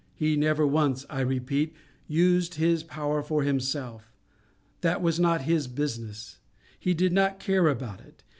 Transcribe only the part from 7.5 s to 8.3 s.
about it.